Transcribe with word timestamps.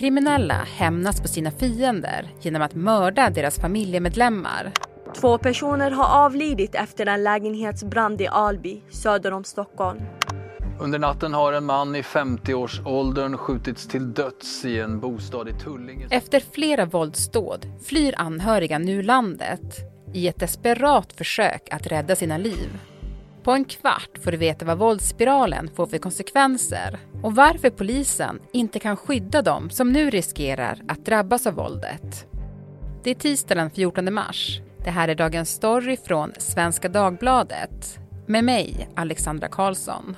Gängkriminella 0.00 0.54
hämnas 0.54 1.20
på 1.20 1.28
sina 1.28 1.50
fiender 1.50 2.30
genom 2.40 2.62
att 2.62 2.74
mörda 2.74 3.30
deras 3.30 3.60
familjemedlemmar. 3.60 4.72
Två 5.20 5.38
personer 5.38 5.90
har 5.90 6.24
avlidit 6.24 6.74
efter 6.74 7.06
en 7.06 7.24
lägenhetsbrand 7.24 8.20
i 8.20 8.26
Alby 8.26 8.82
söder 8.90 9.32
om 9.32 9.44
Stockholm. 9.44 10.00
Under 10.80 10.98
natten 10.98 11.34
har 11.34 11.52
en 11.52 11.64
man 11.64 11.96
i 11.96 12.02
50-årsåldern 12.02 13.36
skjutits 13.36 13.88
till 13.88 14.14
döds 14.14 14.64
i 14.64 14.80
en 14.80 15.00
bostad 15.00 15.48
i 15.48 15.52
Tullinge. 15.52 16.08
Efter 16.10 16.42
flera 16.52 16.86
våldsdåd 16.86 17.66
flyr 17.84 18.14
anhöriga 18.16 18.78
nu 18.78 19.02
landet 19.02 19.76
i 20.14 20.28
ett 20.28 20.40
desperat 20.40 21.12
försök 21.12 21.68
att 21.70 21.86
rädda 21.86 22.16
sina 22.16 22.38
liv. 22.38 22.68
På 23.42 23.52
en 23.52 23.64
kvart 23.64 24.18
får 24.24 24.30
du 24.30 24.36
veta 24.36 24.64
vad 24.64 24.78
våldsspiralen 24.78 25.70
får 25.76 25.86
för 25.86 25.98
konsekvenser 25.98 26.98
och 27.22 27.34
varför 27.34 27.70
polisen 27.70 28.40
inte 28.52 28.78
kan 28.78 28.96
skydda 28.96 29.42
dem 29.42 29.70
som 29.70 29.92
nu 29.92 30.10
riskerar 30.10 30.80
att 30.88 31.06
drabbas 31.06 31.46
av 31.46 31.54
våldet. 31.54 32.26
Det 33.04 33.10
är 33.10 33.14
tisdag 33.14 33.54
den 33.54 33.70
14 33.70 34.14
mars. 34.14 34.60
Det 34.84 34.90
här 34.90 35.08
är 35.08 35.14
dagens 35.14 35.50
story 35.50 35.96
från 35.96 36.32
Svenska 36.38 36.88
Dagbladet 36.88 37.98
med 38.26 38.44
mig, 38.44 38.88
Alexandra 38.96 39.48
Karlsson. 39.48 40.16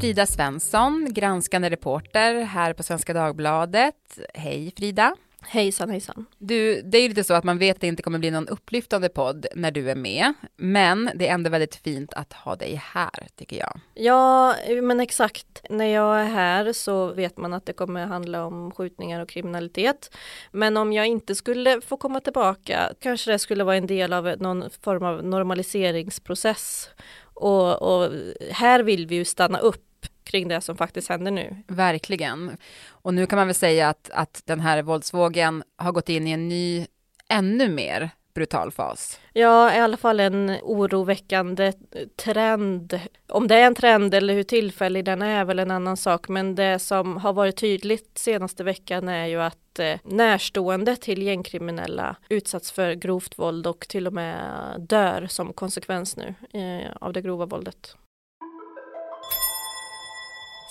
Frida 0.00 0.26
Svensson, 0.26 1.06
granskande 1.10 1.70
reporter 1.70 2.42
här 2.44 2.72
på 2.72 2.82
Svenska 2.82 3.12
Dagbladet. 3.12 4.18
Hej 4.34 4.72
Frida! 4.76 5.16
Hejsan 5.42 5.90
hejsan. 5.90 6.26
Du, 6.38 6.82
det 6.82 6.98
är 6.98 7.02
ju 7.02 7.08
lite 7.08 7.24
så 7.24 7.34
att 7.34 7.44
man 7.44 7.58
vet 7.58 7.76
att 7.76 7.80
det 7.80 7.86
inte 7.86 8.02
kommer 8.02 8.18
bli 8.18 8.30
någon 8.30 8.48
upplyftande 8.48 9.08
podd 9.08 9.46
när 9.54 9.70
du 9.70 9.90
är 9.90 9.94
med, 9.94 10.32
men 10.56 11.10
det 11.14 11.28
är 11.28 11.34
ändå 11.34 11.50
väldigt 11.50 11.74
fint 11.74 12.12
att 12.12 12.32
ha 12.32 12.56
dig 12.56 12.82
här 12.84 13.28
tycker 13.36 13.56
jag. 13.56 13.80
Ja, 13.94 14.54
men 14.82 15.00
exakt. 15.00 15.62
När 15.70 15.86
jag 15.86 16.20
är 16.20 16.24
här 16.24 16.72
så 16.72 17.12
vet 17.12 17.36
man 17.36 17.52
att 17.52 17.66
det 17.66 17.72
kommer 17.72 18.06
handla 18.06 18.46
om 18.46 18.70
skjutningar 18.70 19.20
och 19.20 19.28
kriminalitet. 19.28 20.16
Men 20.52 20.76
om 20.76 20.92
jag 20.92 21.06
inte 21.06 21.34
skulle 21.34 21.80
få 21.80 21.96
komma 21.96 22.20
tillbaka 22.20 22.92
kanske 23.00 23.32
det 23.32 23.38
skulle 23.38 23.64
vara 23.64 23.76
en 23.76 23.86
del 23.86 24.12
av 24.12 24.34
någon 24.38 24.70
form 24.82 25.02
av 25.04 25.24
normaliseringsprocess. 25.24 26.88
Och, 27.34 27.82
och 27.82 28.12
här 28.50 28.82
vill 28.82 29.06
vi 29.06 29.14
ju 29.14 29.24
stanna 29.24 29.58
upp 29.58 29.89
kring 30.30 30.48
det 30.48 30.60
som 30.60 30.76
faktiskt 30.76 31.08
händer 31.08 31.30
nu. 31.30 31.56
Verkligen. 31.66 32.56
Och 32.88 33.14
nu 33.14 33.26
kan 33.26 33.36
man 33.36 33.46
väl 33.46 33.54
säga 33.54 33.88
att, 33.88 34.10
att 34.14 34.42
den 34.44 34.60
här 34.60 34.82
våldsvågen 34.82 35.62
har 35.76 35.92
gått 35.92 36.08
in 36.08 36.26
i 36.26 36.30
en 36.30 36.48
ny, 36.48 36.86
ännu 37.28 37.68
mer 37.68 38.10
brutal 38.34 38.70
fas. 38.72 39.20
Ja, 39.32 39.74
i 39.74 39.78
alla 39.78 39.96
fall 39.96 40.20
en 40.20 40.56
oroväckande 40.62 41.72
trend. 42.16 43.00
Om 43.28 43.48
det 43.48 43.54
är 43.54 43.66
en 43.66 43.74
trend 43.74 44.14
eller 44.14 44.34
hur 44.34 44.42
tillfällig 44.42 45.04
den 45.04 45.22
är, 45.22 45.40
är 45.40 45.44
väl 45.44 45.58
en 45.58 45.70
annan 45.70 45.96
sak. 45.96 46.28
Men 46.28 46.54
det 46.54 46.78
som 46.78 47.16
har 47.16 47.32
varit 47.32 47.56
tydligt 47.56 48.18
senaste 48.18 48.64
veckan 48.64 49.08
är 49.08 49.26
ju 49.26 49.42
att 49.42 49.78
eh, 49.78 49.98
närstående 50.04 50.96
till 50.96 51.22
gängkriminella 51.22 52.16
utsatts 52.28 52.72
för 52.72 52.92
grovt 52.92 53.38
våld 53.38 53.66
och 53.66 53.86
till 53.88 54.06
och 54.06 54.12
med 54.12 54.36
dör 54.78 55.26
som 55.26 55.52
konsekvens 55.52 56.16
nu 56.16 56.34
eh, 56.60 56.92
av 57.00 57.12
det 57.12 57.22
grova 57.22 57.46
våldet. 57.46 57.96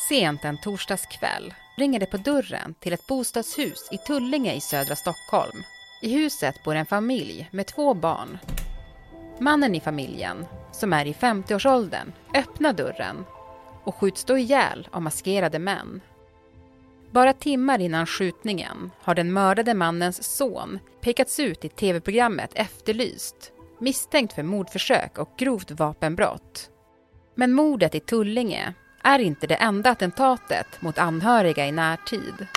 Sent 0.09 0.45
en 0.45 0.57
torsdagskväll 0.57 1.53
ringer 1.77 1.99
det 1.99 2.05
på 2.05 2.17
dörren 2.17 2.73
till 2.79 2.93
ett 2.93 3.07
bostadshus 3.07 3.89
i 3.91 3.97
Tullinge 3.97 4.53
i 4.53 4.61
södra 4.61 4.95
Stockholm. 4.95 5.63
I 6.02 6.13
huset 6.13 6.63
bor 6.63 6.75
en 6.75 6.85
familj 6.85 7.49
med 7.52 7.67
två 7.67 7.93
barn. 7.93 8.37
Mannen 9.39 9.75
i 9.75 9.80
familjen, 9.80 10.45
som 10.71 10.93
är 10.93 11.05
i 11.05 11.13
50-årsåldern, 11.13 12.13
öppnar 12.35 12.73
dörren 12.73 13.25
och 13.83 13.95
skjuts 13.95 14.23
då 14.23 14.37
ihjäl 14.37 14.87
av 14.91 15.02
maskerade 15.02 15.59
män. 15.59 16.02
Bara 17.11 17.33
timmar 17.33 17.80
innan 17.80 18.05
skjutningen 18.05 18.92
har 19.02 19.15
den 19.15 19.33
mördade 19.33 19.73
mannens 19.73 20.36
son 20.36 20.80
pekats 21.02 21.39
ut 21.39 21.65
i 21.65 21.69
tv-programmet 21.69 22.52
Efterlyst 22.53 23.52
misstänkt 23.80 24.33
för 24.33 24.43
mordförsök 24.43 25.17
och 25.17 25.30
grovt 25.37 25.71
vapenbrott. 25.71 26.69
Men 27.36 27.53
mordet 27.53 27.95
i 27.95 27.99
Tullinge 27.99 28.73
är 29.04 29.20
inte 29.20 29.48
det 29.48 29.55
enda 29.55 29.89
attentatet 29.89 30.82
mot 30.82 30.98
anhöriga 30.98 31.67
i 31.67 31.71
närtid. 31.71 32.48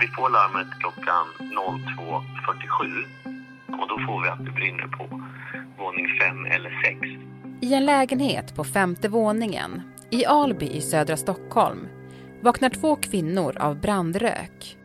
Vi 0.00 0.06
får 0.16 0.30
larmet 0.30 0.66
klockan 0.80 1.26
02.47 1.38 3.80
och 3.80 3.88
då 3.88 3.98
får 4.06 4.22
vi 4.22 4.28
att 4.28 4.44
det 4.44 4.50
brinner 4.50 4.86
på 4.86 5.22
våning 5.78 6.06
5 6.20 6.46
eller 6.46 6.82
6. 6.82 7.00
I 7.60 7.74
en 7.74 7.86
lägenhet 7.86 8.56
på 8.56 8.64
femte 8.64 9.08
våningen 9.08 9.82
i 10.10 10.26
Alby 10.26 10.66
i 10.66 10.80
södra 10.80 11.16
Stockholm 11.16 11.88
vaknar 12.42 12.68
två 12.68 12.96
kvinnor 12.96 13.56
av 13.58 13.80
brandrök. 13.80 14.76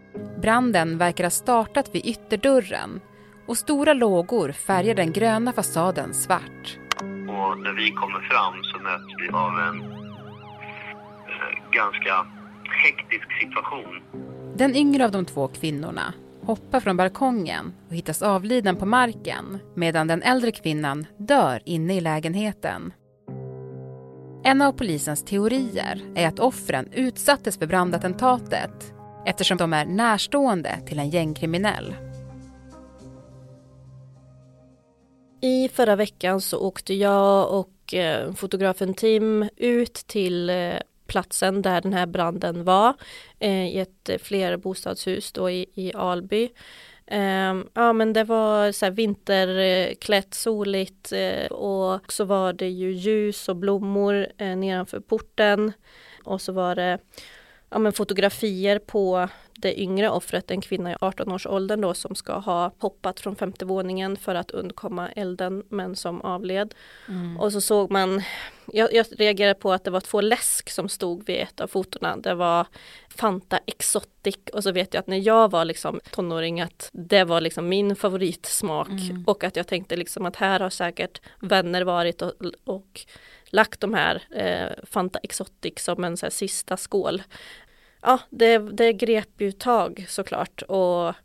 Branden 0.42 0.98
verkar 0.98 1.24
ha 1.24 1.32
startat 1.32 1.96
vid 1.96 2.06
ytterdörren 2.06 3.02
och 3.48 3.58
stora 3.58 3.94
lågor 3.94 4.52
färgar 4.52 4.96
den 4.96 5.12
gröna 5.12 5.54
fasaden 5.54 6.14
svart. 6.14 6.78
Och 7.02 7.60
när 7.60 7.74
vi 7.74 7.92
kommer 7.92 8.20
fram 8.20 8.64
så 8.64 8.80
möts 8.84 9.14
vi 9.22 9.30
av 9.30 9.60
en 9.60 10.01
ganska 11.72 12.28
hektisk 12.84 13.28
situation. 13.40 14.02
Den 14.56 14.76
yngre 14.76 15.06
av 15.06 15.12
de 15.12 15.26
två 15.26 15.48
kvinnorna 15.48 16.14
hoppar 16.42 16.80
från 16.80 16.98
balkongen 16.98 17.74
och 17.88 17.96
hittas 17.96 18.22
avliden 18.22 18.76
på 18.76 18.86
marken 18.86 19.60
medan 19.76 20.08
den 20.08 20.22
äldre 20.22 20.52
kvinnan 20.52 21.06
dör 21.18 21.62
inne 21.66 21.98
i 21.98 22.02
lägenheten. 22.02 22.94
En 24.44 24.62
av 24.62 24.72
polisens 24.72 25.26
teorier 25.26 26.02
är 26.16 26.28
att 26.28 26.40
offren 26.40 26.88
utsattes 26.94 27.58
för 27.58 27.68
brandattentatet 27.68 28.94
eftersom 29.26 29.58
de 29.58 29.74
är 29.74 29.86
närstående 29.86 30.80
till 30.88 31.00
en 31.00 31.10
gängkriminell. 31.10 31.96
I 35.42 35.70
förra 35.70 35.96
veckan 35.96 36.42
så 36.42 36.60
åkte 36.60 36.94
jag 36.94 37.60
och 37.60 37.94
eh, 37.94 38.34
fotografen 38.34 38.94
Tim 38.94 39.50
ut 39.58 39.94
till 39.94 40.50
eh, 40.50 40.74
platsen 41.12 41.62
där 41.62 41.82
den 41.82 41.94
här 41.94 42.06
branden 42.06 42.64
var 42.64 42.94
eh, 43.40 43.68
i 43.68 43.80
ett 43.80 44.10
eh, 44.10 44.18
flerbostadshus 44.18 45.32
då 45.32 45.50
i, 45.50 45.66
i 45.74 45.94
Alby. 45.94 46.50
Eh, 47.08 47.56
ja 47.74 47.94
men 47.94 48.14
det 48.14 48.24
var 48.24 48.72
så 48.72 48.86
här 48.86 48.92
vinterklätt, 48.92 50.34
soligt 50.34 51.12
eh, 51.12 51.52
och 51.52 52.12
så 52.12 52.26
var 52.26 52.54
det 52.54 52.70
ju 52.70 52.92
ljus 52.92 53.50
och 53.50 53.56
blommor 53.56 54.28
eh, 54.38 54.56
nedanför 54.56 55.00
porten. 55.00 55.74
Och 56.24 56.42
så 56.42 56.52
var 56.52 56.76
det 56.76 56.98
ja, 57.72 57.80
men 57.80 57.94
fotografier 57.94 58.80
på 58.80 59.28
det 59.54 59.82
yngre 59.82 60.10
offret, 60.10 60.52
en 60.52 60.62
kvinna 60.62 60.92
i 60.92 60.96
18-årsåldern 60.96 61.82
då 61.82 61.94
som 61.94 62.16
ska 62.16 62.34
ha 62.34 62.72
hoppat 62.78 63.20
från 63.20 63.36
femte 63.36 63.66
våningen 63.66 64.18
för 64.18 64.36
att 64.36 64.52
undkomma 64.52 65.10
elden 65.10 65.64
men 65.70 65.96
som 65.96 66.22
avled. 66.22 66.74
Mm. 67.08 67.38
Och 67.38 67.54
så 67.54 67.62
såg 67.62 67.92
man, 67.92 68.24
jag, 68.66 68.94
jag 68.94 69.06
reagerade 69.18 69.60
på 69.60 69.74
att 69.74 69.84
det 69.84 69.92
var 69.92 70.00
två 70.00 70.22
läsk 70.22 70.70
som 70.70 70.90
stod 70.90 71.26
vid 71.26 71.40
ett 71.40 71.62
av 71.62 71.68
fotona. 71.68 72.18
Det 72.18 72.34
var 72.34 72.68
Fanta 73.10 73.60
Exotic 73.66 74.38
och 74.54 74.64
så 74.64 74.72
vet 74.72 74.94
jag 74.94 75.02
att 75.02 75.08
när 75.08 75.28
jag 75.28 75.52
var 75.52 75.66
liksom 75.66 76.00
tonåring 76.12 76.62
att 76.62 76.90
det 76.94 77.24
var 77.24 77.42
liksom 77.42 77.70
min 77.70 77.96
favoritsmak 77.96 78.90
mm. 78.90 79.24
och 79.28 79.44
att 79.44 79.56
jag 79.56 79.68
tänkte 79.68 79.96
liksom 79.96 80.26
att 80.26 80.36
här 80.36 80.60
har 80.60 80.70
säkert 80.70 81.22
vänner 81.40 81.82
varit 81.82 82.22
och, 82.22 82.34
och 82.64 83.06
lagt 83.52 83.80
de 83.80 83.94
här 83.94 84.24
eh, 84.32 84.86
Fanta 84.86 85.20
Exotic 85.20 85.74
som 85.80 86.04
en 86.04 86.18
så 86.18 86.26
här, 86.26 86.32
sista 86.32 86.78
skål 86.78 87.22
ja, 88.02 88.20
det, 88.30 88.58
det 88.58 88.94
grep 88.94 89.42
ju 89.42 89.52
tag 89.52 90.06
såklart 90.10 90.62
och 90.62 91.16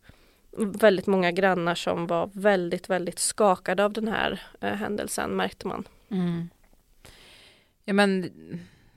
väldigt 0.59 1.07
många 1.07 1.33
grannar 1.33 1.75
som 1.75 2.07
var 2.07 2.31
väldigt, 2.33 2.91
väldigt 2.91 3.19
skakade 3.19 3.85
av 3.85 3.93
den 3.93 4.09
här 4.09 4.43
eh, 4.61 4.75
händelsen 4.75 5.31
märkte 5.31 5.67
man. 5.67 5.89
Mm. 6.09 6.49
Ja 7.85 7.93
men 7.93 8.31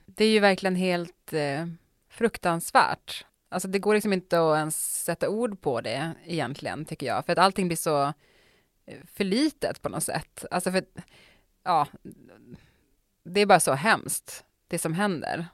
det 0.06 0.24
är 0.24 0.30
ju 0.30 0.40
verkligen 0.40 0.76
helt 0.76 1.32
eh, 1.32 1.66
fruktansvärt. 2.08 3.26
Alltså 3.48 3.68
det 3.68 3.78
går 3.78 3.94
liksom 3.94 4.12
inte 4.12 4.40
att 4.40 4.56
ens 4.56 5.04
sätta 5.04 5.28
ord 5.28 5.60
på 5.60 5.80
det 5.80 6.12
egentligen 6.24 6.84
tycker 6.84 7.06
jag, 7.06 7.26
för 7.26 7.32
att 7.32 7.38
allting 7.38 7.68
blir 7.68 7.76
så 7.76 8.02
eh, 8.86 8.98
för 9.14 9.24
litet 9.24 9.82
på 9.82 9.88
något 9.88 10.04
sätt. 10.04 10.44
Alltså 10.50 10.72
för, 10.72 10.84
ja, 11.64 11.86
det 13.24 13.40
är 13.40 13.46
bara 13.46 13.60
så 13.60 13.72
hemskt, 13.72 14.44
det 14.68 14.78
som 14.78 14.94
händer. 14.94 15.46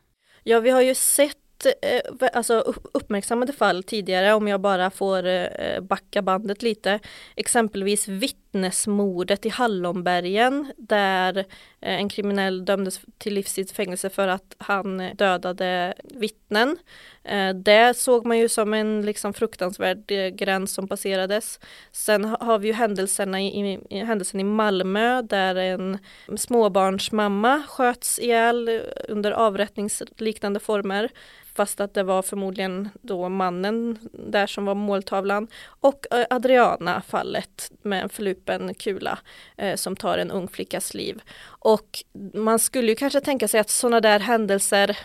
Ja, 0.43 0.61
vi 0.61 0.71
har 0.71 0.83
ju 0.83 0.95
sett 0.95 1.37
Eh, 1.65 2.29
alltså 2.33 2.75
uppmärksammade 2.95 3.53
fall 3.53 3.83
tidigare 3.83 4.35
om 4.35 4.49
jag 4.49 4.61
bara 4.61 4.91
får 4.91 5.27
eh, 5.27 5.81
backa 5.81 6.23
bandet 6.23 6.63
lite. 6.63 7.01
Exempelvis 7.37 8.09
vitt 8.09 8.45
vittnesmordet 8.52 9.46
i 9.46 9.48
Hallonbergen 9.48 10.72
där 10.76 11.38
eh, 11.81 12.00
en 12.00 12.08
kriminell 12.08 12.64
dömdes 12.64 13.00
till 13.19 13.34
livstids 13.34 13.72
fängelse 13.72 14.10
för 14.10 14.28
att 14.28 14.54
han 14.58 14.98
dödade 14.98 15.94
vittnen. 16.04 16.76
Eh, 17.25 17.54
det 17.54 17.96
såg 17.96 18.26
man 18.26 18.38
ju 18.38 18.48
som 18.48 18.75
en 18.75 19.02
liksom 19.02 19.32
fruktansvärd 19.32 20.10
eh, 20.10 20.28
gräns 20.28 20.75
som 20.75 20.88
passerades. 20.88 21.60
Sen 21.93 22.25
har 22.25 22.58
vi 22.58 22.69
ju 22.69 22.75
händelserna 22.75 23.40
i, 23.40 23.81
i, 23.90 23.98
händelsen 23.98 24.40
i 24.40 24.44
Malmö 24.44 25.22
där 25.22 25.54
en 25.56 25.98
småbarnsmamma 26.37 27.62
sköts 27.69 28.19
ihjäl 28.19 28.82
under 29.08 29.31
avrättningsliknande 29.31 30.60
former 30.60 31.10
fast 31.56 31.81
att 31.81 31.94
det 31.94 32.02
var 32.02 32.22
förmodligen 32.22 32.88
då 33.02 33.28
mannen 33.28 33.98
där 34.12 34.46
som 34.46 34.64
var 34.64 34.75
måltavlan 34.75 35.48
och 35.81 36.06
Adriana-fallet 36.31 37.70
med 37.82 38.02
en 38.02 38.08
en 38.48 38.75
kula 38.75 39.19
eh, 39.56 39.76
som 39.76 39.96
tar 39.96 40.19
en 40.19 40.31
ung 40.31 40.48
flickas 40.48 40.94
liv. 40.94 41.22
Och 41.46 42.04
man 42.34 42.58
skulle 42.58 42.88
ju 42.88 42.94
kanske 42.94 43.20
tänka 43.20 43.48
sig 43.48 43.60
att 43.60 43.70
sådana 43.70 44.00
där 44.00 44.20
händelser 44.20 44.98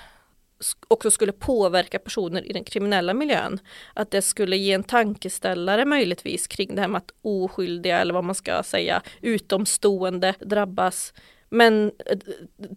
också 0.88 1.12
skulle 1.12 1.32
påverka 1.32 2.00
personer 2.00 2.50
i 2.50 2.54
den 2.54 2.64
kriminella 2.64 3.14
miljön. 3.14 3.60
Att 3.94 4.12
det 4.12 4.22
skulle 4.22 4.58
ge 4.58 4.74
en 4.74 4.84
tankeställare 4.84 5.86
möjligtvis 5.86 6.48
kring 6.48 6.76
det 6.76 6.82
här 6.82 6.88
med 6.88 6.98
att 6.98 7.14
oskyldiga 7.22 8.00
eller 8.00 8.14
vad 8.14 8.24
man 8.24 8.36
ska 8.36 8.64
säga 8.64 9.02
utomstående 9.22 10.34
drabbas. 10.40 11.14
Men 11.50 11.92
eh, 12.06 12.18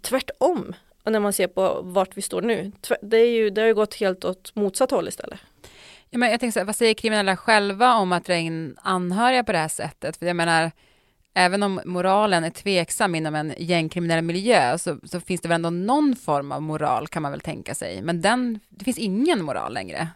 tvärtom, 0.02 0.74
när 1.04 1.20
man 1.20 1.32
ser 1.32 1.46
på 1.46 1.80
vart 1.82 2.16
vi 2.16 2.22
står 2.22 2.42
nu, 2.42 2.72
det, 3.02 3.16
är 3.16 3.30
ju, 3.30 3.50
det 3.50 3.60
har 3.60 3.68
ju 3.68 3.74
gått 3.74 3.94
helt 3.94 4.24
åt 4.24 4.54
motsatt 4.54 4.90
håll 4.90 5.08
istället. 5.08 5.38
Ja, 6.14 6.18
men 6.18 6.30
jag 6.30 6.40
tänker 6.40 6.52
så 6.52 6.60
här, 6.60 6.66
vad 6.66 6.76
säger 6.76 6.94
kriminella 6.94 7.36
själva 7.36 7.94
om 7.94 8.12
att 8.12 8.24
dra 8.24 8.36
in 8.36 8.76
anhöriga 8.82 9.44
på 9.44 9.52
det 9.52 9.58
här 9.58 9.68
sättet? 9.68 10.16
För 10.16 10.26
jag 10.26 10.36
menar, 10.36 10.70
även 11.34 11.62
om 11.62 11.80
moralen 11.84 12.44
är 12.44 12.50
tveksam 12.50 13.14
inom 13.14 13.34
en 13.34 13.54
gängkriminell 13.58 14.24
miljö 14.24 14.78
så, 14.78 14.98
så, 15.04 15.20
finns 15.20 15.40
det 15.40 15.48
väl 15.48 15.54
ändå 15.54 15.70
någon 15.70 16.16
form 16.16 16.52
av 16.52 16.62
moral 16.62 17.08
kan 17.08 17.22
man 17.22 17.30
väl 17.30 17.40
tänka 17.40 17.74
sig. 17.74 18.02
Men 18.02 18.20
den, 18.20 18.60
det 18.68 18.84
finns 18.84 18.98
ingen 18.98 19.44
moral 19.44 19.74
längre. 19.74 20.08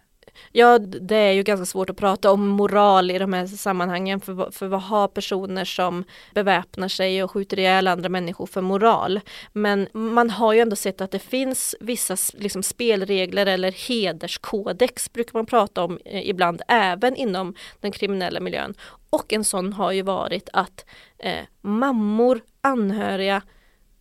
Ja, 0.52 0.78
det 0.78 1.16
är 1.16 1.32
ju 1.32 1.42
ganska 1.42 1.66
svårt 1.66 1.90
att 1.90 1.96
prata 1.96 2.30
om 2.30 2.48
moral 2.48 3.10
i 3.10 3.18
de 3.18 3.32
här 3.32 3.46
sammanhangen. 3.46 4.20
För, 4.20 4.50
för 4.50 4.66
vad 4.66 4.82
har 4.82 5.08
personer 5.08 5.64
som 5.64 6.04
beväpnar 6.34 6.88
sig 6.88 7.22
och 7.22 7.30
skjuter 7.30 7.58
ihjäl 7.58 7.88
andra 7.88 8.08
människor 8.08 8.46
för 8.46 8.60
moral? 8.60 9.20
Men 9.52 9.88
man 9.92 10.30
har 10.30 10.52
ju 10.52 10.60
ändå 10.60 10.76
sett 10.76 11.00
att 11.00 11.10
det 11.10 11.18
finns 11.18 11.74
vissa 11.80 12.16
liksom, 12.32 12.62
spelregler 12.62 13.46
eller 13.46 13.72
hederskodex 13.88 15.12
brukar 15.12 15.38
man 15.38 15.46
prata 15.46 15.84
om 15.84 15.98
eh, 16.04 16.28
ibland, 16.28 16.62
även 16.68 17.16
inom 17.16 17.54
den 17.80 17.92
kriminella 17.92 18.40
miljön. 18.40 18.74
Och 19.10 19.32
en 19.32 19.44
sån 19.44 19.72
har 19.72 19.92
ju 19.92 20.02
varit 20.02 20.48
att 20.52 20.84
eh, 21.18 21.44
mammor, 21.60 22.40
anhöriga, 22.60 23.42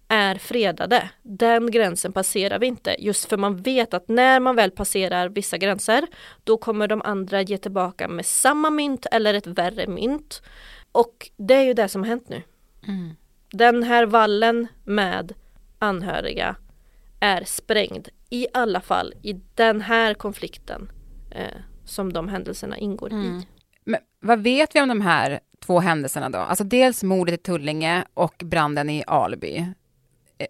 är 0.08 0.36
fredade. 0.36 1.10
Den 1.24 1.72
gränsen 1.72 2.14
passerar 2.14 2.60
vi 2.60 2.68
inte 2.68 2.96
just 3.00 3.30
för 3.30 3.38
man 3.38 3.58
vet 3.58 3.94
att 3.94 4.08
när 4.08 4.40
man 4.40 4.56
väl 4.56 4.72
passerar 4.72 5.30
vissa 5.30 5.58
gränser 5.58 6.08
då 6.44 6.58
kommer 6.58 6.88
de 6.88 7.02
andra 7.02 7.42
ge 7.42 7.58
tillbaka 7.58 8.08
med 8.08 8.26
samma 8.26 8.70
mynt 8.70 9.06
eller 9.12 9.34
ett 9.34 9.48
värre 9.48 9.88
mynt. 9.88 10.42
Och 10.92 11.30
det 11.38 11.54
är 11.54 11.64
ju 11.64 11.74
det 11.74 11.88
som 11.88 12.02
har 12.02 12.08
hänt 12.08 12.30
nu. 12.30 12.42
Mm. 12.88 13.16
Den 13.52 13.84
här 13.84 14.06
vallen 14.06 14.68
med 14.84 15.34
anhöriga 15.80 16.56
är 17.20 17.44
sprängd 17.44 18.08
i 18.30 18.48
alla 18.54 18.82
fall 18.82 19.14
i 19.24 19.34
den 19.56 19.82
här 19.82 20.14
konflikten 20.14 20.92
eh, 21.32 21.62
som 21.86 22.14
de 22.14 22.28
händelserna 22.28 22.78
ingår 22.78 23.12
mm. 23.12 23.38
i. 23.38 23.48
Men 23.84 24.00
vad 24.20 24.44
vet 24.44 24.76
vi 24.76 24.82
om 24.82 24.90
de 24.90 25.02
här 25.02 25.40
två 25.66 25.80
händelserna 25.80 26.30
då? 26.30 26.38
Alltså 26.38 26.64
dels 26.64 27.04
mordet 27.04 27.34
i 27.34 27.38
Tullinge 27.38 28.06
och 28.14 28.44
branden 28.46 28.90
i 28.90 29.04
Alby. 29.08 29.66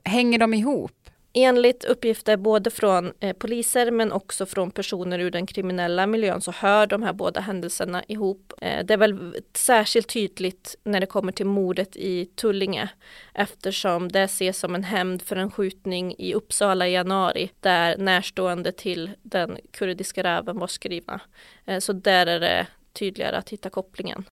Hänger 0.03 0.39
de 0.39 0.53
ihop? 0.53 0.91
Enligt 1.39 1.85
uppgifter 1.85 2.37
både 2.37 2.69
från 2.69 3.13
eh, 3.19 3.33
poliser 3.33 3.91
men 3.91 4.11
också 4.11 4.45
från 4.45 4.71
personer 4.71 5.19
ur 5.19 5.31
den 5.31 5.45
kriminella 5.45 6.07
miljön 6.07 6.41
så 6.41 6.51
hör 6.51 6.87
de 6.87 7.03
här 7.03 7.13
båda 7.13 7.41
händelserna 7.41 8.03
ihop. 8.07 8.53
Eh, 8.61 8.85
det 8.85 8.93
är 8.93 8.97
väl 8.97 9.35
särskilt 9.53 10.07
tydligt 10.07 10.75
när 10.83 10.99
det 10.99 11.05
kommer 11.05 11.31
till 11.31 11.45
mordet 11.45 11.95
i 11.95 12.25
Tullinge 12.25 12.89
eftersom 13.33 14.11
det 14.11 14.21
ses 14.21 14.59
som 14.59 14.75
en 14.75 14.83
hämnd 14.83 15.21
för 15.21 15.35
en 15.35 15.51
skjutning 15.51 16.15
i 16.17 16.33
Uppsala 16.33 16.87
i 16.87 16.93
januari 16.93 17.51
där 17.59 17.97
närstående 17.97 18.71
till 18.71 19.11
den 19.21 19.57
kurdiska 19.71 20.23
räven 20.23 20.59
var 20.59 20.67
skrivna. 20.67 21.21
Eh, 21.65 21.79
så 21.79 21.93
där 21.93 22.25
är 22.25 22.39
det 22.39 22.67
tydligare 22.93 23.37
att 23.37 23.49
hitta 23.49 23.69
kopplingen. 23.69 24.25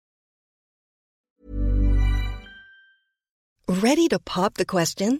Ready 3.67 4.09
to 4.09 4.19
pop 4.19 4.53
the 4.53 4.65
question? 4.65 5.19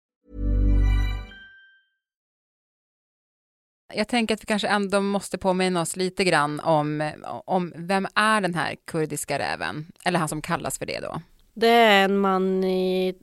Jag 3.95 4.07
tänker 4.07 4.35
att 4.35 4.41
vi 4.41 4.45
kanske 4.45 4.67
ändå 4.67 5.01
måste 5.01 5.37
påminna 5.37 5.81
oss 5.81 5.95
lite 5.95 6.23
grann 6.23 6.59
om, 6.59 7.11
om 7.45 7.73
vem 7.75 8.07
är 8.15 8.41
den 8.41 8.55
här 8.55 8.75
kurdiska 8.87 9.39
räven? 9.39 9.91
Eller 10.05 10.19
han 10.19 10.29
som 10.29 10.41
kallas 10.41 10.77
för 10.77 10.85
det 10.85 10.99
då. 10.99 11.21
Det 11.53 11.67
är 11.67 12.05
en 12.05 12.17
man 12.17 12.63
i 12.63 13.15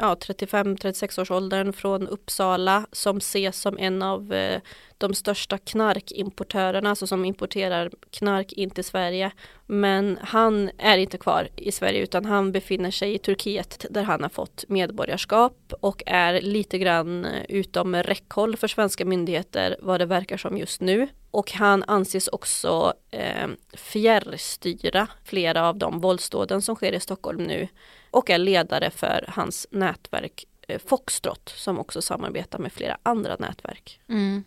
ja, 0.00 0.14
35-36 0.14 1.20
års 1.20 1.30
åldern 1.30 1.72
från 1.72 2.08
Uppsala 2.08 2.86
som 2.92 3.16
ses 3.16 3.60
som 3.60 3.78
en 3.78 4.02
av 4.02 4.32
eh, 4.32 4.60
de 4.98 5.14
största 5.14 5.58
knarkimportörerna, 5.58 6.90
alltså 6.90 7.06
som 7.06 7.24
importerar 7.24 7.90
knark 8.10 8.52
in 8.52 8.70
till 8.70 8.84
Sverige. 8.84 9.30
Men 9.66 10.18
han 10.22 10.70
är 10.78 10.98
inte 10.98 11.18
kvar 11.18 11.48
i 11.56 11.72
Sverige 11.72 12.02
utan 12.02 12.24
han 12.24 12.52
befinner 12.52 12.90
sig 12.90 13.14
i 13.14 13.18
Turkiet 13.18 13.86
där 13.90 14.02
han 14.02 14.22
har 14.22 14.30
fått 14.30 14.64
medborgarskap 14.68 15.72
och 15.80 16.02
är 16.06 16.40
lite 16.40 16.78
grann 16.78 17.24
eh, 17.24 17.42
utom 17.48 17.96
räckhåll 17.96 18.56
för 18.56 18.68
svenska 18.68 19.04
myndigheter 19.04 19.76
vad 19.80 20.00
det 20.00 20.06
verkar 20.06 20.36
som 20.36 20.58
just 20.58 20.80
nu. 20.80 21.08
Och 21.30 21.52
han 21.52 21.84
anses 21.86 22.28
också 22.28 22.94
eh, 23.10 23.48
fjärrstyra 23.72 25.08
flera 25.24 25.68
av 25.68 25.76
de 25.76 26.00
våldsdåden 26.00 26.62
som 26.62 26.76
sker 26.76 26.92
i 26.92 27.00
Stockholm 27.00 27.42
nu 27.42 27.68
och 28.10 28.30
är 28.30 28.38
ledare 28.38 28.90
för 28.90 29.24
hans 29.28 29.66
nätverk 29.70 30.44
eh, 30.68 30.78
Foxtrot 30.86 31.52
som 31.56 31.78
också 31.78 32.02
samarbetar 32.02 32.58
med 32.58 32.72
flera 32.72 32.98
andra 33.02 33.36
nätverk. 33.36 34.00
Mm. 34.08 34.44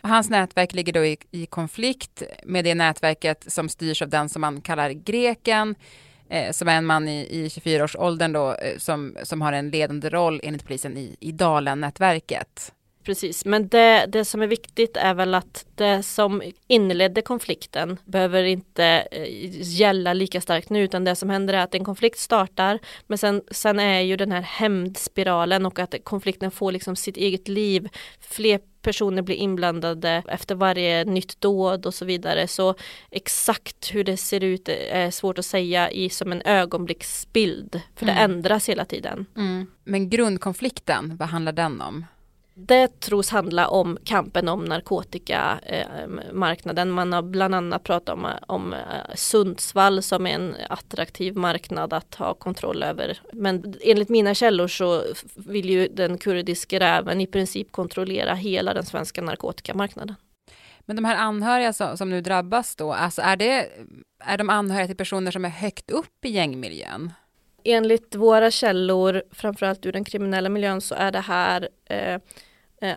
Hans 0.00 0.30
nätverk 0.30 0.72
ligger 0.72 0.92
då 0.92 1.04
i, 1.04 1.16
i, 1.30 1.46
konflikt 1.46 2.22
med 2.44 2.64
det 2.64 2.74
nätverket 2.74 3.52
som 3.52 3.68
styrs 3.68 4.02
av 4.02 4.08
den 4.08 4.28
som 4.28 4.40
man 4.40 4.60
kallar 4.60 4.90
greken, 4.90 5.74
eh, 6.28 6.52
som 6.52 6.68
är 6.68 6.76
en 6.76 6.86
man 6.86 7.08
i, 7.08 7.20
i 7.20 7.48
24-årsåldern 7.48 8.32
då, 8.32 8.54
eh, 8.54 8.78
som, 8.78 9.16
som 9.22 9.42
har 9.42 9.52
en 9.52 9.70
ledande 9.70 10.08
roll 10.08 10.40
enligt 10.42 10.64
polisen 10.64 10.96
i, 10.96 11.16
i 11.20 11.32
Dalen-nätverket. 11.32 12.72
Precis, 13.10 13.44
men 13.44 13.68
det, 13.68 14.06
det 14.08 14.24
som 14.24 14.42
är 14.42 14.46
viktigt 14.46 14.96
är 14.96 15.14
väl 15.14 15.34
att 15.34 15.66
det 15.74 16.02
som 16.02 16.42
inledde 16.66 17.22
konflikten 17.22 17.96
behöver 18.04 18.44
inte 18.44 18.84
eh, 18.84 19.26
gälla 19.62 20.12
lika 20.12 20.40
starkt 20.40 20.70
nu 20.70 20.82
utan 20.82 21.04
det 21.04 21.16
som 21.16 21.30
händer 21.30 21.54
är 21.54 21.58
att 21.58 21.74
en 21.74 21.84
konflikt 21.84 22.18
startar 22.18 22.78
men 23.06 23.18
sen, 23.18 23.42
sen 23.50 23.80
är 23.80 24.00
ju 24.00 24.16
den 24.16 24.32
här 24.32 24.40
hämndspiralen 24.40 25.66
och 25.66 25.78
att 25.78 25.94
konflikten 26.04 26.50
får 26.50 26.72
liksom 26.72 26.96
sitt 26.96 27.16
eget 27.16 27.48
liv. 27.48 27.88
Fler 28.20 28.60
personer 28.82 29.22
blir 29.22 29.36
inblandade 29.36 30.22
efter 30.28 30.54
varje 30.54 31.04
nytt 31.04 31.40
dåd 31.40 31.86
och 31.86 31.94
så 31.94 32.04
vidare. 32.04 32.48
Så 32.48 32.74
exakt 33.10 33.94
hur 33.94 34.04
det 34.04 34.16
ser 34.16 34.44
ut 34.44 34.68
är 34.68 35.10
svårt 35.10 35.38
att 35.38 35.46
säga 35.46 35.90
i 35.90 36.10
som 36.10 36.32
en 36.32 36.42
ögonblicksbild. 36.42 37.80
För 37.96 38.04
mm. 38.06 38.14
det 38.14 38.20
ändras 38.20 38.68
hela 38.68 38.84
tiden. 38.84 39.26
Mm. 39.36 39.66
Men 39.84 40.10
grundkonflikten, 40.10 41.16
vad 41.16 41.28
handlar 41.28 41.52
den 41.52 41.80
om? 41.80 42.04
Det 42.66 43.00
tros 43.00 43.30
handla 43.30 43.68
om 43.68 43.98
kampen 44.04 44.48
om 44.48 44.64
narkotikamarknaden. 44.64 46.88
Eh, 46.88 46.94
Man 46.94 47.12
har 47.12 47.22
bland 47.22 47.54
annat 47.54 47.84
pratat 47.84 48.14
om, 48.14 48.26
om 48.46 48.72
eh, 48.72 48.78
Sundsvall 49.14 50.02
som 50.02 50.26
är 50.26 50.34
en 50.34 50.56
attraktiv 50.68 51.36
marknad 51.36 51.92
att 51.92 52.14
ha 52.14 52.34
kontroll 52.34 52.82
över. 52.82 53.20
Men 53.32 53.74
enligt 53.82 54.08
mina 54.08 54.34
källor 54.34 54.68
så 54.68 55.02
vill 55.34 55.70
ju 55.70 55.88
den 55.88 56.18
kurdiska 56.18 56.80
räven 56.80 57.20
i 57.20 57.26
princip 57.26 57.72
kontrollera 57.72 58.34
hela 58.34 58.74
den 58.74 58.84
svenska 58.84 59.22
narkotikamarknaden. 59.22 60.14
Men 60.80 60.96
de 60.96 61.04
här 61.04 61.16
anhöriga 61.16 61.72
som, 61.72 61.96
som 61.96 62.10
nu 62.10 62.20
drabbas 62.20 62.76
då, 62.76 62.92
alltså 62.92 63.22
är, 63.22 63.36
det, 63.36 63.68
är 64.24 64.38
de 64.38 64.50
anhöriga 64.50 64.86
till 64.86 64.96
personer 64.96 65.30
som 65.30 65.44
är 65.44 65.48
högt 65.48 65.90
upp 65.90 66.24
i 66.24 66.28
gängmiljön? 66.28 67.12
Enligt 67.64 68.14
våra 68.14 68.50
källor, 68.50 69.22
framförallt 69.32 69.86
ur 69.86 69.92
den 69.92 70.04
kriminella 70.04 70.48
miljön, 70.48 70.80
så 70.80 70.94
är 70.94 71.12
det 71.12 71.20
här 71.20 71.68
eh, 71.84 72.14
eh, 72.14 72.20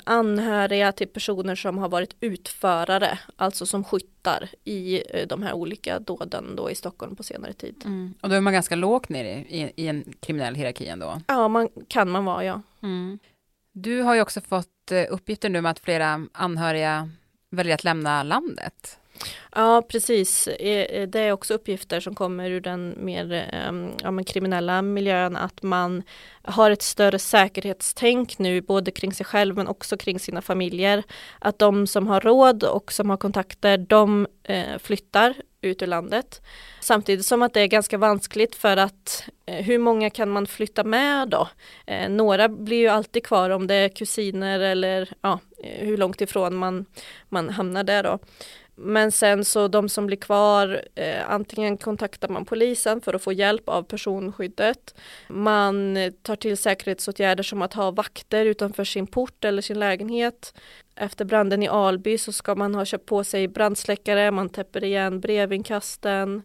anhöriga 0.04 0.92
till 0.92 1.08
personer 1.08 1.56
som 1.56 1.78
har 1.78 1.90
varit 1.90 2.16
utförare, 2.20 3.20
alltså 3.36 3.66
som 3.66 3.84
skyttar 3.84 4.50
i 4.64 5.04
eh, 5.10 5.28
de 5.28 5.44
här 5.44 5.54
olika 5.54 6.00
dåden 6.00 6.56
då 6.56 6.72
i 6.72 6.76
Stockholm 6.76 7.16
på 7.16 7.24
senare 7.24 7.54
tid. 7.54 7.76
Mm. 7.86 8.14
Och 8.22 8.30
då 8.30 8.36
är 8.36 8.42
man 8.42 8.54
ganska 8.54 8.76
lågt 8.76 9.10
ner 9.10 9.26
i, 9.26 9.62
i, 9.62 9.72
i 9.76 9.88
en 9.88 10.14
kriminell 10.20 10.56
hierarki 10.56 10.88
ändå. 10.88 11.22
Ja, 11.28 11.48
man, 11.48 11.70
kan 11.88 12.10
man 12.10 12.26
vara, 12.26 12.44
ja. 12.44 12.62
Mm. 12.82 13.20
Du 13.72 14.02
har 14.02 14.16
ju 14.16 14.22
också 14.22 14.42
fått 14.42 14.92
eh, 14.92 15.06
uppgifter 15.10 15.50
nu 15.50 15.60
om 15.60 15.66
att 15.66 15.80
flera 15.80 16.28
anhöriga 16.32 17.10
väljer 17.50 17.74
att 17.76 17.84
lämna 17.84 18.24
landet. 18.24 19.00
Ja, 19.56 19.84
precis. 19.88 20.48
Eh, 20.48 20.82
eh, 20.82 21.08
det 21.08 21.20
är 21.20 21.32
också 21.32 21.54
uppgifter 21.54 22.00
som 22.00 22.16
kommer 22.16 22.50
ur 22.50 22.62
den 22.62 22.96
mer 22.98 23.50
ehm, 23.52 23.92
ja, 24.04 24.24
kriminella 24.24 24.82
miljön, 24.82 25.36
att 25.36 25.64
man 25.64 26.04
har 26.42 26.72
ett 26.72 26.82
större 26.82 27.20
säkerhetstänk 27.20 28.40
nu, 28.40 28.62
både 28.62 28.92
kring 28.92 29.14
sig 29.14 29.26
själv 29.26 29.56
men 29.56 29.68
också 29.68 29.98
kring 29.98 30.20
sina 30.20 30.42
familjer. 30.42 31.04
Att 31.40 31.60
de 31.60 31.88
som 31.88 32.08
har 32.08 32.22
råd 32.22 32.64
och 32.64 32.92
som 32.92 33.10
har 33.10 33.18
kontakter, 33.18 33.78
de 33.78 34.28
eh, 34.44 34.78
flyttar 34.80 35.34
ut 35.64 35.82
ur 35.82 35.88
landet. 35.88 36.42
Samtidigt 36.80 37.26
som 37.26 37.42
att 37.42 37.54
det 37.54 37.62
är 37.62 37.68
ganska 37.68 37.98
vanskligt 37.98 38.56
för 38.56 38.78
att 38.78 39.24
eh, 39.46 39.66
hur 39.66 39.78
många 39.78 40.10
kan 40.10 40.30
man 40.30 40.48
flytta 40.48 40.84
med 40.84 41.30
då? 41.30 41.48
Eh, 41.86 42.10
några 42.10 42.50
blir 42.50 42.78
ju 42.78 42.88
alltid 42.88 43.26
kvar 43.26 43.50
om 43.50 43.68
det 43.68 43.76
är 43.76 43.90
kusiner 43.90 44.60
eller 44.60 45.10
ja, 45.22 45.40
eh, 45.64 45.88
hur 45.88 45.98
långt 45.98 46.22
ifrån 46.22 46.56
man, 46.56 46.86
man 47.30 47.50
hamnar 47.50 47.84
där 47.84 48.04
då. 48.04 48.20
Men 48.76 49.12
sen 49.12 49.46
så 49.46 49.68
de 49.68 49.90
som 49.90 50.06
blir 50.08 50.18
kvar, 50.18 50.82
eh, 50.96 51.30
antingen 51.32 51.78
kontaktar 51.78 52.30
man 52.30 52.46
polisen 52.46 53.02
för 53.02 53.14
att 53.14 53.24
få 53.24 53.34
hjälp 53.34 53.70
av 53.70 53.84
personskyddet. 53.84 54.96
Man 55.28 55.98
tar 56.22 56.36
till 56.36 56.58
säkerhetsåtgärder 56.58 57.44
som 57.44 57.62
att 57.62 57.74
ha 57.74 57.92
vakter 57.92 58.46
utanför 58.46 58.84
sin 58.84 59.08
port 59.08 59.46
eller 59.46 59.62
sin 59.62 59.80
lägenhet. 59.80 60.54
Efter 60.96 61.26
branden 61.26 61.64
i 61.64 61.68
Alby 61.68 62.18
så 62.18 62.32
ska 62.32 62.56
man 62.56 62.76
ha 62.76 62.86
köpt 62.86 63.06
på 63.06 63.24
sig 63.24 63.48
brandsläckare, 63.48 64.32
man 64.32 64.50
täpper 64.50 64.84
igen 64.84 65.20
brevinkasten. 65.20 66.42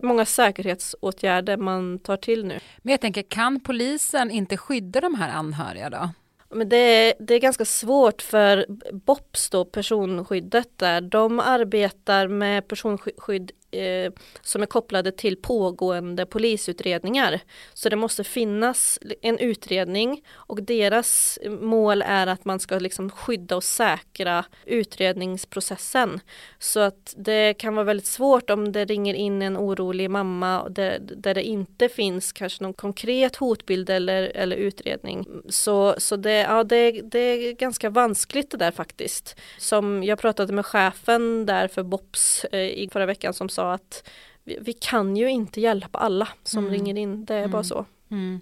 Många 0.00 0.24
säkerhetsåtgärder 0.24 1.56
man 1.56 1.98
tar 1.98 2.16
till 2.16 2.44
nu. 2.44 2.58
Men 2.78 2.90
jag 2.90 3.00
tänker, 3.00 3.22
kan 3.22 3.60
polisen 3.60 4.30
inte 4.30 4.56
skydda 4.56 5.00
de 5.00 5.14
här 5.14 5.30
anhöriga 5.30 5.90
då? 5.90 6.10
Men 6.50 6.68
det, 6.68 6.76
är, 6.76 7.14
det 7.18 7.34
är 7.34 7.38
ganska 7.38 7.64
svårt 7.64 8.22
för 8.22 8.66
BOPS 8.92 9.50
då, 9.50 9.64
personskyddet 9.64 10.68
där, 10.76 11.00
de 11.00 11.40
arbetar 11.40 12.28
med 12.28 12.68
personskydd 12.68 13.52
eh, 13.70 14.12
som 14.42 14.62
är 14.62 14.66
kopplade 14.66 15.12
till 15.12 15.36
pågående 15.36 16.26
polisutredningar. 16.26 17.40
Så 17.74 17.88
det 17.88 17.96
måste 17.96 18.24
finnas 18.24 18.98
en 19.22 19.38
utredning 19.38 20.22
och 20.34 20.62
deras 20.62 21.38
mål 21.60 22.02
är 22.06 22.26
att 22.26 22.44
man 22.44 22.60
ska 22.60 22.78
liksom 22.78 23.10
skydda 23.10 23.56
och 23.56 23.64
säkra 23.64 24.44
utredningsprocessen. 24.66 26.20
Så 26.58 26.80
att 26.80 27.14
det 27.16 27.54
kan 27.54 27.74
vara 27.74 27.84
väldigt 27.84 28.06
svårt 28.06 28.50
om 28.50 28.72
det 28.72 28.84
ringer 28.84 29.14
in 29.14 29.42
en 29.42 29.56
orolig 29.56 30.10
mamma 30.10 30.68
där, 30.68 30.98
där 31.00 31.34
det 31.34 31.42
inte 31.42 31.88
finns 31.88 32.32
kanske 32.32 32.62
någon 32.62 32.74
konkret 32.74 33.36
hotbild 33.36 33.90
eller, 33.90 34.22
eller 34.22 34.56
utredning. 34.56 35.26
Så, 35.48 35.94
så 35.98 36.16
det, 36.16 36.38
ja, 36.38 36.64
det, 36.64 36.90
det 36.90 37.18
är 37.18 37.52
ganska 37.52 37.90
vanskligt 37.90 38.50
det 38.50 38.56
där 38.56 38.70
faktiskt. 38.70 39.36
Som 39.58 40.04
jag 40.04 40.18
pratade 40.18 40.52
med 40.52 40.66
chefen 40.66 41.46
där 41.46 41.68
för 41.68 41.82
BOPS 41.82 42.44
eh, 42.44 42.60
i 42.60 42.88
förra 42.92 43.06
veckan 43.06 43.34
som 43.34 43.48
sa 43.48 43.59
sa 43.60 43.72
att 43.72 44.08
vi, 44.44 44.58
vi 44.60 44.72
kan 44.72 45.16
ju 45.16 45.30
inte 45.30 45.60
hjälpa 45.60 45.98
alla 45.98 46.28
som 46.44 46.58
mm. 46.58 46.72
ringer 46.72 46.98
in, 46.98 47.24
det 47.24 47.34
är 47.34 47.38
mm. 47.38 47.50
bara 47.50 47.64
så. 47.64 47.86
Mm. 48.10 48.40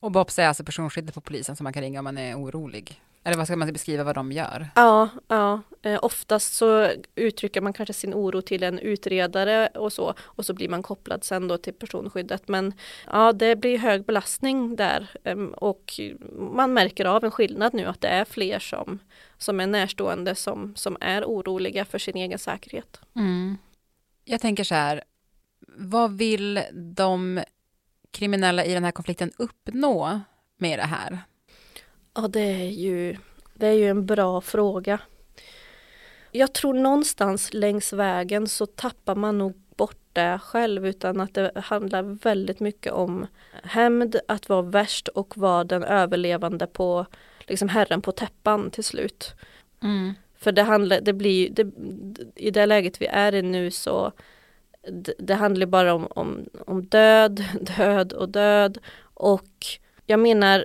Och 0.00 0.10
BOPS 0.12 0.38
är 0.38 0.48
alltså 0.48 0.64
personskyddet 0.64 1.14
på 1.14 1.20
polisen 1.20 1.56
som 1.56 1.64
man 1.64 1.72
kan 1.72 1.82
ringa 1.82 2.00
om 2.00 2.04
man 2.04 2.18
är 2.18 2.34
orolig? 2.34 3.02
Eller 3.24 3.36
vad 3.36 3.46
ska 3.46 3.56
man 3.56 3.72
beskriva 3.72 4.04
vad 4.04 4.14
de 4.14 4.32
gör? 4.32 4.68
Ja, 4.74 5.08
ja. 5.28 5.60
Eh, 5.82 5.98
oftast 6.02 6.54
så 6.54 6.90
uttrycker 7.14 7.60
man 7.60 7.72
kanske 7.72 7.92
sin 7.92 8.14
oro 8.14 8.42
till 8.42 8.62
en 8.62 8.78
utredare 8.78 9.66
och 9.66 9.92
så 9.92 10.14
och 10.20 10.46
så 10.46 10.54
blir 10.54 10.68
man 10.68 10.82
kopplad 10.82 11.24
sen 11.24 11.48
då 11.48 11.58
till 11.58 11.74
personskyddet. 11.74 12.48
Men 12.48 12.72
ja, 13.12 13.32
det 13.32 13.56
blir 13.56 13.78
hög 13.78 14.04
belastning 14.04 14.76
där 14.76 15.10
eh, 15.24 15.36
och 15.36 16.00
man 16.54 16.74
märker 16.74 17.04
av 17.04 17.24
en 17.24 17.30
skillnad 17.30 17.74
nu 17.74 17.84
att 17.84 18.00
det 18.00 18.08
är 18.08 18.24
fler 18.24 18.58
som, 18.58 18.98
som 19.38 19.60
är 19.60 19.66
närstående 19.66 20.34
som, 20.34 20.74
som 20.76 20.96
är 21.00 21.24
oroliga 21.24 21.84
för 21.84 21.98
sin 21.98 22.16
egen 22.16 22.38
säkerhet. 22.38 23.00
Mm. 23.16 23.58
Jag 24.28 24.40
tänker 24.40 24.64
så 24.64 24.74
här, 24.74 25.04
vad 25.76 26.16
vill 26.16 26.60
de 26.72 27.40
kriminella 28.10 28.64
i 28.64 28.74
den 28.74 28.84
här 28.84 28.92
konflikten 28.92 29.32
uppnå 29.36 30.20
med 30.56 30.78
det 30.78 30.84
här? 30.84 31.18
Ja, 32.14 32.28
det 32.28 32.40
är 32.40 32.70
ju, 32.70 33.16
det 33.54 33.66
är 33.66 33.72
ju 33.72 33.88
en 33.88 34.06
bra 34.06 34.40
fråga. 34.40 34.98
Jag 36.30 36.52
tror 36.52 36.74
någonstans 36.74 37.54
längs 37.54 37.92
vägen 37.92 38.48
så 38.48 38.66
tappar 38.66 39.14
man 39.14 39.38
nog 39.38 39.62
bort 39.76 40.06
det 40.12 40.38
själv 40.42 40.86
utan 40.86 41.20
att 41.20 41.34
det 41.34 41.52
handlar 41.54 42.02
väldigt 42.02 42.60
mycket 42.60 42.92
om 42.92 43.26
hämnd, 43.62 44.16
att 44.28 44.48
vara 44.48 44.62
värst 44.62 45.08
och 45.08 45.36
vara 45.36 45.64
den 45.64 45.82
överlevande 45.82 46.66
på 46.66 47.06
liksom 47.40 47.68
herren 47.68 48.02
på 48.02 48.12
täppan 48.12 48.70
till 48.70 48.84
slut. 48.84 49.34
Mm. 49.82 50.14
För 50.38 50.52
det 50.52 50.62
handlar, 50.62 51.00
det 51.00 51.12
blir, 51.12 51.50
det, 51.50 51.66
i 52.34 52.50
det 52.50 52.66
läget 52.66 53.02
vi 53.02 53.06
är 53.06 53.34
i 53.34 53.42
nu 53.42 53.70
så 53.70 54.12
det, 54.88 55.14
det 55.18 55.34
handlar 55.34 55.66
bara 55.66 55.94
om, 55.94 56.06
om, 56.10 56.48
om 56.66 56.86
död, 56.86 57.44
död 57.76 58.12
och 58.12 58.28
död. 58.28 58.78
Och 59.14 59.66
jag 60.06 60.20
menar, 60.20 60.64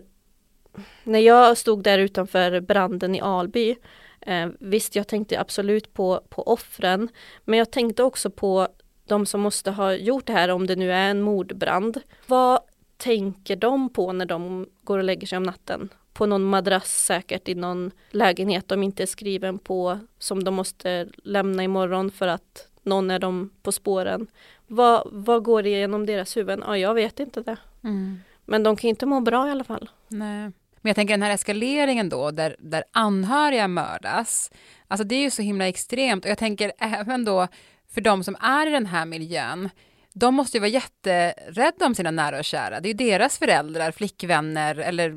när 1.04 1.20
jag 1.20 1.58
stod 1.58 1.84
där 1.84 2.00
utanför 2.00 2.62
branden 2.62 3.16
i 3.16 3.22
Alby, 3.22 3.76
eh, 4.22 4.50
visst 4.60 4.96
jag 4.96 5.08
tänkte 5.08 5.40
absolut 5.40 5.94
på, 5.94 6.22
på 6.30 6.44
offren, 6.48 7.10
men 7.46 7.60
jag 7.60 7.72
tänkte 7.72 8.04
också 8.04 8.30
på 8.30 8.68
de 9.08 9.26
som 9.26 9.42
måste 9.42 9.72
ha 9.72 9.94
gjort 9.94 10.26
det 10.26 10.34
här, 10.34 10.50
om 10.50 10.68
det 10.68 10.76
nu 10.76 10.92
är 10.92 11.10
en 11.10 11.22
mordbrand. 11.22 12.02
Vad 12.28 12.60
tänker 12.98 13.56
de 13.56 13.94
på 13.94 14.14
när 14.14 14.26
de 14.26 14.68
går 14.84 14.98
och 14.98 15.04
lägger 15.04 15.28
sig 15.28 15.38
om 15.38 15.44
natten? 15.44 15.90
På 16.14 16.26
någon 16.26 16.44
madrass 16.44 17.06
säkert 17.06 17.48
i 17.48 17.56
någon 17.56 17.92
lägenhet 18.10 18.68
de 18.68 18.84
inte 18.84 19.04
är 19.04 19.08
skriven 19.08 19.60
på 19.60 20.00
som 20.20 20.44
de 20.44 20.54
måste 20.54 21.08
lämna 21.24 21.64
imorgon 21.64 22.12
för 22.12 22.28
att 22.28 22.68
någon 22.84 23.12
är 23.12 23.20
dem 23.20 23.50
på 23.64 23.72
spåren. 23.72 24.28
Vad, 24.68 25.08
vad 25.12 25.44
går 25.44 25.66
igenom 25.66 26.06
deras 26.06 26.38
huvuden? 26.38 26.64
Ja, 26.68 26.78
jag 26.78 26.94
vet 26.94 27.20
inte 27.20 27.42
det. 27.42 27.58
Mm. 27.84 28.20
Men 28.46 28.64
de 28.64 28.76
kan 28.76 28.90
inte 28.90 29.06
må 29.06 29.20
bra 29.20 29.48
i 29.48 29.52
alla 29.52 29.64
fall. 29.64 29.90
Nej. 30.08 30.52
Men 30.82 30.90
jag 30.90 30.96
tänker 30.96 31.14
den 31.14 31.22
här 31.22 31.32
eskaleringen 31.32 32.10
då, 32.10 32.32
där, 32.32 32.56
där 32.60 32.84
anhöriga 32.92 33.68
mördas, 33.68 34.52
alltså 34.88 35.04
det 35.04 35.16
är 35.16 35.22
ju 35.22 35.30
så 35.30 35.42
himla 35.42 35.68
extremt 35.68 36.26
och 36.26 36.32
jag 36.32 36.38
tänker 36.38 36.72
även 36.78 37.26
då 37.26 37.48
för 37.94 38.02
de 38.02 38.24
som 38.24 38.36
är 38.40 38.68
i 38.68 38.70
den 38.70 38.86
här 38.86 39.06
miljön, 39.06 39.70
de 40.14 40.36
måste 40.36 40.58
ju 40.58 40.62
vara 40.62 40.70
jätterädda 40.70 41.86
om 41.86 41.96
sina 41.96 42.12
nära 42.12 42.38
och 42.38 42.46
kära. 42.46 42.80
Det 42.80 42.88
är 42.88 42.94
ju 42.94 43.10
deras 43.10 43.38
föräldrar, 43.38 43.92
flickvänner 43.92 44.76
eller 44.76 45.16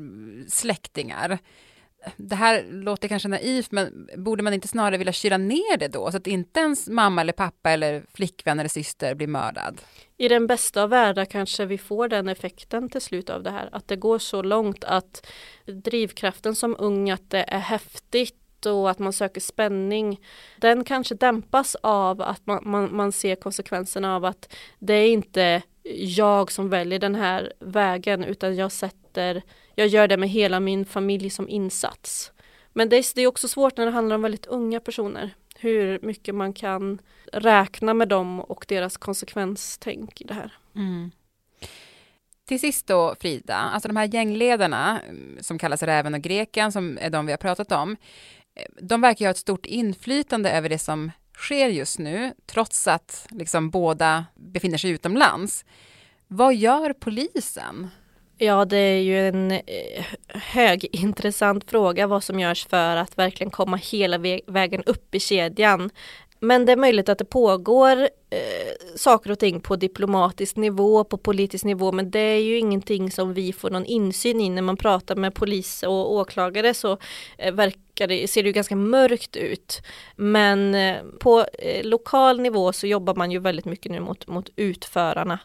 släktingar. 0.49 1.39
Det 2.17 2.35
här 2.35 2.65
låter 2.71 3.07
kanske 3.07 3.27
naivt, 3.27 3.71
men 3.71 4.09
borde 4.17 4.43
man 4.43 4.53
inte 4.53 4.67
snarare 4.67 4.97
vilja 4.97 5.13
kyla 5.13 5.37
ner 5.37 5.77
det 5.77 5.87
då, 5.87 6.11
så 6.11 6.17
att 6.17 6.27
inte 6.27 6.59
ens 6.59 6.87
mamma 6.87 7.21
eller 7.21 7.33
pappa 7.33 7.71
eller 7.71 8.03
flickvän 8.13 8.59
eller 8.59 8.69
syster 8.69 9.15
blir 9.15 9.27
mördad? 9.27 9.81
I 10.17 10.27
den 10.27 10.47
bästa 10.47 10.83
av 10.83 10.89
världar 10.89 11.25
kanske 11.25 11.65
vi 11.65 11.77
får 11.77 12.07
den 12.07 12.29
effekten 12.29 12.89
till 12.89 13.01
slut 13.01 13.29
av 13.29 13.43
det 13.43 13.51
här, 13.51 13.69
att 13.71 13.87
det 13.87 13.95
går 13.95 14.19
så 14.19 14.41
långt 14.41 14.83
att 14.83 15.27
drivkraften 15.65 16.55
som 16.55 16.75
ung, 16.79 17.11
att 17.11 17.29
det 17.29 17.45
är 17.47 17.59
häftigt 17.59 18.44
och 18.65 18.89
att 18.89 18.99
man 18.99 19.13
söker 19.13 19.41
spänning, 19.41 20.19
den 20.57 20.83
kanske 20.83 21.15
dämpas 21.15 21.75
av 21.75 22.21
att 22.21 22.45
man, 22.45 22.59
man, 22.65 22.95
man 22.95 23.11
ser 23.11 23.35
konsekvenserna 23.35 24.15
av 24.15 24.25
att 24.25 24.53
det 24.79 24.93
är 24.93 25.07
inte 25.07 25.61
jag 25.97 26.51
som 26.51 26.69
väljer 26.69 26.99
den 26.99 27.15
här 27.15 27.53
vägen 27.59 28.23
utan 28.23 28.55
jag 28.55 28.71
sätter, 28.71 29.41
jag 29.75 29.87
gör 29.87 30.07
det 30.07 30.17
med 30.17 30.29
hela 30.29 30.59
min 30.59 30.85
familj 30.85 31.29
som 31.29 31.49
insats. 31.49 32.31
Men 32.73 32.89
det 32.89 32.95
är, 32.97 33.15
det 33.15 33.21
är 33.21 33.27
också 33.27 33.47
svårt 33.47 33.77
när 33.77 33.85
det 33.85 33.91
handlar 33.91 34.15
om 34.15 34.21
väldigt 34.21 34.45
unga 34.45 34.79
personer, 34.79 35.35
hur 35.55 35.99
mycket 36.01 36.35
man 36.35 36.53
kan 36.53 37.01
räkna 37.33 37.93
med 37.93 38.07
dem 38.07 38.39
och 38.39 38.65
deras 38.67 38.97
konsekvenstänk 38.97 40.21
i 40.21 40.23
det 40.23 40.33
här. 40.33 40.53
Mm. 40.75 41.11
Till 42.47 42.59
sist 42.59 42.87
då 42.87 43.15
Frida, 43.19 43.55
alltså 43.55 43.87
de 43.87 43.97
här 43.97 44.05
gängledarna 44.05 44.99
mm, 44.99 45.37
som 45.41 45.57
kallas 45.57 45.83
Räven 45.83 46.13
och 46.13 46.21
Greken, 46.21 46.71
som 46.71 46.97
är 47.01 47.09
de 47.09 47.25
vi 47.25 47.31
har 47.31 47.37
pratat 47.37 47.71
om, 47.71 47.97
de 48.81 49.01
verkar 49.01 49.25
ha 49.25 49.31
ett 49.31 49.37
stort 49.37 49.65
inflytande 49.65 50.51
över 50.51 50.69
det 50.69 50.79
som 50.79 51.11
sker 51.37 51.67
just 51.67 51.99
nu, 51.99 52.33
trots 52.45 52.87
att 52.87 53.27
liksom 53.29 53.69
båda 53.69 54.25
befinner 54.35 54.77
sig 54.77 54.91
utomlands. 54.91 55.65
Vad 56.27 56.55
gör 56.55 56.93
polisen? 56.93 57.89
Ja, 58.37 58.65
det 58.65 58.77
är 58.77 59.01
ju 59.01 59.27
en 59.27 59.51
eh, 59.51 60.05
högintressant 60.27 61.69
fråga 61.69 62.07
vad 62.07 62.23
som 62.23 62.39
görs 62.39 62.67
för 62.67 62.95
att 62.95 63.17
verkligen 63.17 63.51
komma 63.51 63.77
hela 63.77 64.17
vägen 64.47 64.83
upp 64.83 65.15
i 65.15 65.19
kedjan. 65.19 65.89
Men 66.39 66.65
det 66.65 66.71
är 66.71 66.77
möjligt 66.77 67.09
att 67.09 67.17
det 67.17 67.25
pågår 67.25 68.01
eh, 68.29 68.95
saker 68.95 69.31
och 69.31 69.39
ting 69.39 69.61
på 69.61 69.75
diplomatisk 69.75 70.55
nivå, 70.55 71.03
på 71.03 71.17
politisk 71.17 71.63
nivå, 71.63 71.91
men 71.91 72.11
det 72.11 72.19
är 72.19 72.41
ju 72.41 72.57
ingenting 72.57 73.11
som 73.11 73.33
vi 73.33 73.53
får 73.53 73.69
någon 73.69 73.85
insyn 73.85 74.41
i. 74.41 74.49
När 74.49 74.61
man 74.61 74.77
pratar 74.77 75.15
med 75.15 75.35
polis 75.35 75.83
och 75.83 76.13
åklagare 76.13 76.73
så 76.73 76.97
eh, 77.37 77.53
verkar 77.53 77.84
det, 77.95 78.29
ser 78.29 78.43
det 78.43 78.49
ju 78.49 78.53
ganska 78.53 78.75
mörkt 78.75 79.35
ut. 79.35 79.81
Men 80.15 80.75
eh, 80.75 80.97
på 81.19 81.45
eh, 81.59 81.85
lokal 81.85 82.41
nivå 82.41 82.73
så 82.73 82.87
jobbar 82.87 83.15
man 83.15 83.31
ju 83.31 83.39
väldigt 83.39 83.65
mycket 83.65 83.91
nu 83.91 83.99
mot, 83.99 84.27
mot 84.27 84.49
utförarna 84.55 85.39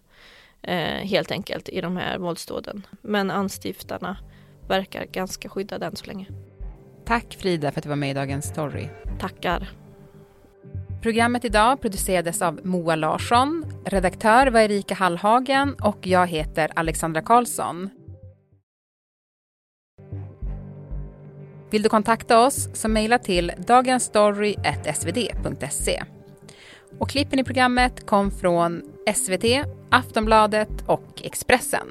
eh, 0.63 1.07
helt 1.07 1.31
enkelt 1.31 1.69
i 1.69 1.81
de 1.81 1.97
här 1.97 2.19
våldsdåden. 2.19 2.87
Men 3.03 3.31
anstiftarna 3.31 4.17
verkar 4.69 5.05
ganska 5.05 5.49
skyddade 5.49 5.87
än 5.87 5.97
så 5.97 6.07
länge. 6.07 6.27
Tack 7.05 7.37
Frida 7.41 7.73
för 7.73 7.81
att 7.81 7.83
du 7.83 7.89
var 7.89 7.97
med 7.97 8.11
i 8.11 8.15
Dagens 8.15 8.45
Story. 8.45 8.89
Tackar. 9.21 9.71
Programmet 11.03 11.45
idag 11.45 11.81
producerades 11.81 12.43
av 12.43 12.61
Moa 12.63 12.97
Larsson, 12.97 13.65
redaktör 13.85 14.47
var 14.47 14.61
Erika 14.61 14.95
Hallhagen 14.95 15.75
och 15.75 16.07
jag 16.07 16.27
heter 16.27 16.71
Alexandra 16.75 17.23
Karlsson. 17.23 17.91
Vill 21.71 21.83
du 21.83 21.89
kontakta 21.89 22.47
oss 22.47 22.69
så 22.73 22.89
mejla 22.89 23.19
till 23.19 23.53
dagensstory.svd.se. 23.67 26.03
Och 26.99 27.11
klippen 27.11 27.39
i 27.39 27.45
programmet 27.45 28.07
kom 28.07 28.31
från 28.31 28.83
SVT, 29.15 29.45
Aftonbladet 29.91 30.85
och 30.87 31.23
Expressen. 31.25 31.87